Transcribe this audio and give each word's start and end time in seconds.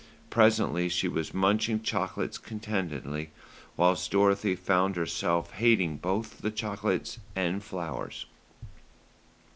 Presently 0.31 0.89
she 0.89 1.07
was 1.07 1.31
munching 1.31 1.83
chocolates 1.83 2.39
contentedly, 2.39 3.29
whilst 3.77 4.09
Dorothy 4.09 4.55
found 4.55 4.95
herself 4.95 5.51
hating 5.51 5.97
both 5.97 6.39
the 6.39 6.49
chocolates 6.49 7.19
and 7.35 7.63
flowers. 7.63 8.25